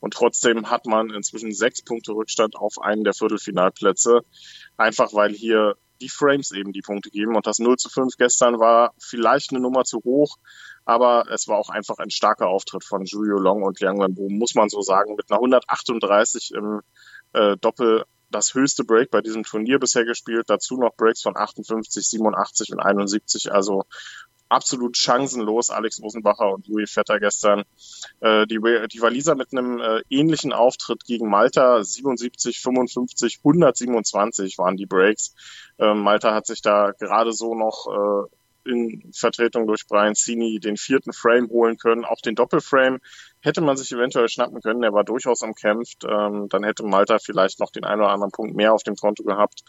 Und 0.00 0.14
trotzdem 0.14 0.70
hat 0.70 0.86
man 0.86 1.10
inzwischen 1.10 1.52
sechs 1.52 1.82
Punkte 1.82 2.12
Rückstand 2.12 2.56
auf 2.56 2.80
einen 2.80 3.04
der 3.04 3.14
Viertelfinalplätze. 3.14 4.22
Einfach 4.76 5.14
weil 5.14 5.32
hier 5.32 5.76
die 6.00 6.08
Frames 6.08 6.50
eben 6.50 6.72
die 6.72 6.82
Punkte 6.82 7.10
geben. 7.10 7.36
Und 7.36 7.46
das 7.46 7.60
0 7.60 7.76
zu 7.76 7.88
5 7.88 8.16
gestern 8.16 8.58
war 8.58 8.94
vielleicht 8.98 9.50
eine 9.50 9.60
Nummer 9.60 9.84
zu 9.84 9.98
hoch, 10.04 10.36
aber 10.84 11.24
es 11.32 11.48
war 11.48 11.58
auch 11.58 11.70
einfach 11.70 11.98
ein 11.98 12.10
starker 12.10 12.46
Auftritt 12.46 12.84
von 12.84 13.04
Julio 13.04 13.36
Long 13.36 13.62
und 13.62 13.80
Liang 13.80 13.98
Wenbo, 13.98 14.28
muss 14.28 14.54
man 14.54 14.68
so 14.68 14.80
sagen, 14.80 15.16
mit 15.16 15.30
einer 15.30 15.38
138 15.38 16.52
im 16.54 16.80
äh, 17.32 17.56
Doppel 17.56 18.04
das 18.30 18.54
höchste 18.54 18.84
Break 18.84 19.10
bei 19.10 19.20
diesem 19.20 19.44
Turnier 19.44 19.78
bisher 19.78 20.04
gespielt. 20.04 20.44
Dazu 20.48 20.76
noch 20.76 20.94
Breaks 20.96 21.22
von 21.22 21.36
58, 21.36 22.06
87 22.08 22.72
und 22.72 22.80
71. 22.80 23.52
Also 23.52 23.84
absolut 24.48 24.96
chancenlos, 24.96 25.70
Alex 25.70 26.02
Rosenbacher 26.02 26.52
und 26.52 26.66
Louis 26.68 26.90
Vetter 26.90 27.20
gestern. 27.20 27.64
Äh, 28.20 28.46
die, 28.46 28.58
die 28.92 29.00
Waliser 29.00 29.34
mit 29.34 29.52
einem 29.52 29.80
äh, 29.80 30.00
ähnlichen 30.08 30.52
Auftritt 30.52 31.04
gegen 31.04 31.28
Malta, 31.28 31.82
77, 31.82 32.60
55, 32.60 33.38
127 33.44 34.58
waren 34.58 34.76
die 34.76 34.86
Breaks. 34.86 35.34
Äh, 35.78 35.94
Malta 35.94 36.34
hat 36.34 36.46
sich 36.46 36.62
da 36.62 36.92
gerade 36.98 37.32
so 37.32 37.54
noch 37.54 37.86
äh, 37.86 38.37
in 38.68 39.10
Vertretung 39.12 39.66
durch 39.66 39.86
Brian 39.86 40.14
Cini 40.14 40.60
den 40.60 40.76
vierten 40.76 41.12
Frame 41.12 41.48
holen 41.48 41.76
können. 41.78 42.04
Auch 42.04 42.20
den 42.20 42.34
Doppelframe 42.34 42.98
hätte 43.40 43.60
man 43.60 43.76
sich 43.76 43.92
eventuell 43.92 44.28
schnappen 44.28 44.60
können. 44.60 44.82
Der 44.82 44.92
war 44.92 45.04
durchaus 45.04 45.42
umkämpft. 45.42 46.04
Ähm, 46.04 46.48
dann 46.48 46.64
hätte 46.64 46.84
Malta 46.84 47.18
vielleicht 47.18 47.60
noch 47.60 47.70
den 47.70 47.84
einen 47.84 48.02
oder 48.02 48.10
anderen 48.10 48.32
Punkt 48.32 48.54
mehr 48.54 48.72
auf 48.72 48.82
dem 48.82 48.96
Konto 48.96 49.24
gehabt. 49.24 49.62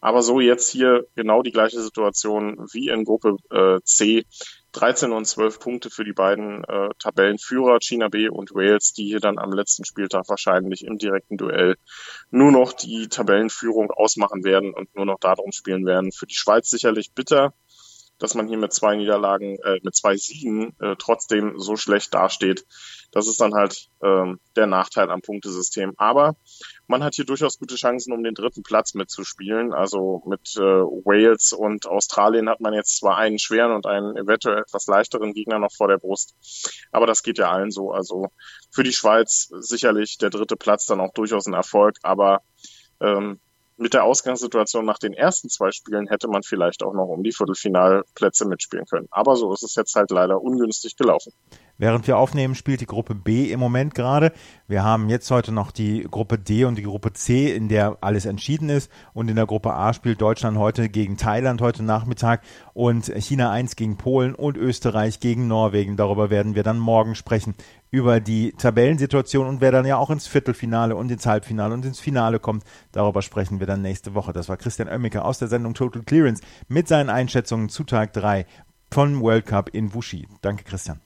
Aber 0.00 0.22
so 0.22 0.40
jetzt 0.40 0.70
hier 0.70 1.06
genau 1.14 1.42
die 1.42 1.52
gleiche 1.52 1.80
Situation 1.80 2.66
wie 2.72 2.88
in 2.88 3.04
Gruppe 3.04 3.36
äh, 3.50 3.80
C. 3.84 4.24
13 4.76 5.12
und 5.12 5.24
12 5.24 5.58
Punkte 5.58 5.90
für 5.90 6.04
die 6.04 6.12
beiden 6.12 6.62
äh, 6.64 6.90
Tabellenführer, 6.98 7.78
China 7.80 8.08
B 8.08 8.28
und 8.28 8.54
Wales, 8.54 8.92
die 8.92 9.06
hier 9.06 9.20
dann 9.20 9.38
am 9.38 9.52
letzten 9.52 9.86
Spieltag 9.86 10.28
wahrscheinlich 10.28 10.84
im 10.84 10.98
direkten 10.98 11.38
Duell 11.38 11.76
nur 12.30 12.52
noch 12.52 12.74
die 12.74 13.08
Tabellenführung 13.08 13.90
ausmachen 13.90 14.44
werden 14.44 14.74
und 14.74 14.94
nur 14.94 15.06
noch 15.06 15.18
darum 15.18 15.52
spielen 15.52 15.86
werden. 15.86 16.12
Für 16.12 16.26
die 16.26 16.34
Schweiz 16.34 16.68
sicherlich 16.68 17.12
bitter, 17.12 17.54
dass 18.18 18.34
man 18.34 18.48
hier 18.48 18.58
mit 18.58 18.72
zwei 18.72 18.96
Niederlagen, 18.96 19.58
äh, 19.62 19.78
mit 19.82 19.94
zwei 19.94 20.16
Siegen 20.16 20.74
äh, 20.80 20.96
trotzdem 20.98 21.58
so 21.58 21.76
schlecht 21.76 22.14
dasteht. 22.14 22.64
Das 23.12 23.28
ist 23.28 23.40
dann 23.40 23.54
halt 23.54 23.88
ähm, 24.02 24.40
der 24.56 24.66
Nachteil 24.66 25.10
am 25.10 25.22
Punktesystem. 25.22 25.92
Aber 25.96 26.36
man 26.86 27.02
hat 27.04 27.14
hier 27.14 27.24
durchaus 27.24 27.58
gute 27.58 27.76
Chancen, 27.76 28.12
um 28.12 28.22
den 28.22 28.34
dritten 28.34 28.62
Platz 28.62 28.94
mitzuspielen. 28.94 29.72
Also 29.72 30.22
mit 30.26 30.56
äh, 30.56 30.60
Wales 30.60 31.52
und 31.52 31.86
Australien 31.86 32.48
hat 32.48 32.60
man 32.60 32.74
jetzt 32.74 32.98
zwar 32.98 33.16
einen 33.16 33.38
schweren 33.38 33.72
und 33.72 33.86
einen 33.86 34.16
eventuell 34.16 34.58
etwas 34.58 34.86
leichteren 34.86 35.32
Gegner 35.34 35.58
noch 35.58 35.72
vor 35.72 35.88
der 35.88 35.98
Brust. 35.98 36.34
Aber 36.92 37.06
das 37.06 37.22
geht 37.22 37.38
ja 37.38 37.50
allen 37.50 37.70
so. 37.70 37.90
Also 37.90 38.32
für 38.70 38.82
die 38.82 38.92
Schweiz 38.92 39.48
sicherlich 39.60 40.18
der 40.18 40.30
dritte 40.30 40.56
Platz 40.56 40.86
dann 40.86 41.00
auch 41.00 41.12
durchaus 41.12 41.46
ein 41.46 41.54
Erfolg. 41.54 41.96
Aber 42.02 42.42
ähm, 43.00 43.40
mit 43.76 43.94
der 43.94 44.04
Ausgangssituation 44.04 44.84
nach 44.84 44.98
den 44.98 45.12
ersten 45.12 45.48
zwei 45.48 45.70
Spielen 45.70 46.08
hätte 46.08 46.28
man 46.28 46.42
vielleicht 46.42 46.82
auch 46.82 46.94
noch 46.94 47.08
um 47.08 47.22
die 47.22 47.32
Viertelfinalplätze 47.32 48.46
mitspielen 48.46 48.86
können. 48.86 49.06
Aber 49.10 49.36
so 49.36 49.52
ist 49.52 49.62
es 49.62 49.74
jetzt 49.74 49.94
halt 49.94 50.10
leider 50.10 50.40
ungünstig 50.40 50.96
gelaufen. 50.96 51.32
Während 51.78 52.06
wir 52.06 52.16
aufnehmen, 52.16 52.54
spielt 52.54 52.80
die 52.80 52.86
Gruppe 52.86 53.14
B 53.14 53.50
im 53.52 53.60
Moment 53.60 53.94
gerade. 53.94 54.32
Wir 54.66 54.82
haben 54.82 55.10
jetzt 55.10 55.30
heute 55.30 55.52
noch 55.52 55.70
die 55.70 56.06
Gruppe 56.10 56.38
D 56.38 56.64
und 56.64 56.78
die 56.78 56.82
Gruppe 56.82 57.12
C, 57.12 57.54
in 57.54 57.68
der 57.68 57.98
alles 58.00 58.24
entschieden 58.24 58.70
ist. 58.70 58.90
Und 59.12 59.28
in 59.28 59.36
der 59.36 59.46
Gruppe 59.46 59.74
A 59.74 59.92
spielt 59.92 60.22
Deutschland 60.22 60.56
heute 60.56 60.88
gegen 60.88 61.18
Thailand 61.18 61.60
heute 61.60 61.82
Nachmittag 61.82 62.42
und 62.72 63.12
China 63.18 63.50
1 63.50 63.76
gegen 63.76 63.98
Polen 63.98 64.34
und 64.34 64.56
Österreich 64.56 65.20
gegen 65.20 65.48
Norwegen. 65.48 65.98
Darüber 65.98 66.30
werden 66.30 66.54
wir 66.54 66.62
dann 66.62 66.78
morgen 66.78 67.14
sprechen. 67.14 67.54
Über 67.90 68.20
die 68.20 68.52
Tabellensituation 68.52 69.46
und 69.46 69.60
wer 69.60 69.70
dann 69.70 69.86
ja 69.86 69.96
auch 69.98 70.10
ins 70.10 70.26
Viertelfinale 70.26 70.96
und 70.96 71.10
ins 71.10 71.26
Halbfinale 71.26 71.74
und 71.74 71.84
ins 71.84 72.00
Finale 72.00 72.40
kommt. 72.40 72.64
Darüber 72.92 73.20
sprechen 73.20 73.60
wir 73.60 73.66
dann 73.66 73.82
nächste 73.82 74.14
Woche. 74.14 74.32
Das 74.32 74.48
war 74.48 74.56
Christian 74.56 74.88
Oemmeke 74.88 75.24
aus 75.24 75.38
der 75.38 75.48
Sendung 75.48 75.74
Total 75.74 76.02
Clearance 76.02 76.42
mit 76.68 76.88
seinen 76.88 77.10
Einschätzungen 77.10 77.68
zu 77.68 77.84
Tag 77.84 78.14
3 78.14 78.46
von 78.90 79.20
World 79.20 79.46
Cup 79.46 79.68
in 79.74 79.92
Wuxi. 79.94 80.26
Danke, 80.40 80.64
Christian. 80.64 81.05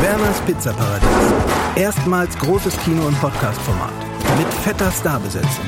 Werners 0.00 0.40
Pizzaparadies. 0.46 1.08
Erstmals 1.76 2.36
großes 2.38 2.76
Kino- 2.84 3.06
und 3.06 3.20
Podcast-Format. 3.20 3.92
Mit 4.38 4.48
fetter 4.64 4.90
Starbesetzung. 4.90 5.66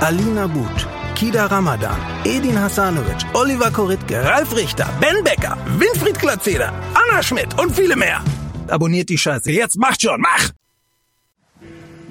Alina 0.00 0.46
But, 0.46 0.86
Kida 1.14 1.46
Ramadan, 1.46 1.96
Edin 2.24 2.58
Hasanovic, 2.58 3.24
Oliver 3.34 3.70
Koritke, 3.70 4.24
Ralf 4.24 4.54
Richter, 4.56 4.88
Ben 5.00 5.22
Becker, 5.22 5.56
Winfried 5.78 6.18
Glatzeder, 6.18 6.72
Anna 6.94 7.22
Schmidt 7.22 7.58
und 7.60 7.74
viele 7.74 7.96
mehr. 7.96 8.20
Abonniert 8.68 9.08
die 9.08 9.18
Scheiße. 9.18 9.52
Jetzt 9.52 9.78
macht 9.78 10.02
schon, 10.02 10.20
mach! 10.20 10.50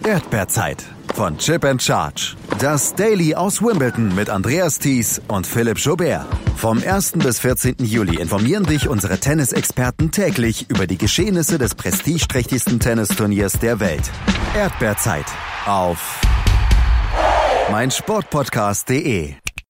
Erdbeerzeit 0.03 0.85
von 1.13 1.37
Chip 1.37 1.65
and 1.65 1.81
Charge. 1.81 2.35
Das 2.59 2.93
Daily 2.95 3.35
aus 3.35 3.61
Wimbledon 3.61 4.13
mit 4.15 4.29
Andreas 4.29 4.79
Thies 4.79 5.21
und 5.27 5.47
Philipp 5.47 5.77
Jobert. 5.77 6.25
Vom 6.55 6.81
1. 6.85 7.13
bis 7.13 7.39
14. 7.39 7.75
Juli 7.79 8.21
informieren 8.21 8.65
dich 8.65 8.87
unsere 8.87 9.17
Tennisexperten 9.17 10.11
täglich 10.11 10.69
über 10.69 10.87
die 10.87 10.97
Geschehnisse 10.97 11.57
des 11.57 11.75
prestigeträchtigsten 11.75 12.79
Tennisturniers 12.79 13.53
der 13.53 13.79
Welt. 13.79 14.09
Erdbeerzeit 14.55 15.25
auf 15.65 16.21
meinsportpodcast.de 17.71 19.35